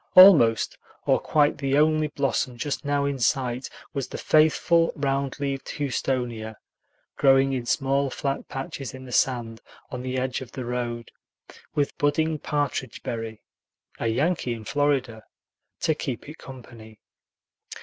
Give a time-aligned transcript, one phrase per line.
[0.15, 5.73] Almost or quite the only blossom just now in sight was the faithful round leaved
[5.77, 6.55] houstonia,
[7.17, 9.61] growing in small flat patches in the sand
[9.91, 11.11] on the edge of the road,
[11.75, 13.43] with budding partridge berry
[13.99, 15.21] a Yankee in Florida
[15.81, 16.99] to keep it company.